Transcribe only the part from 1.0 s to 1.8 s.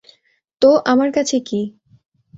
কাছে কি?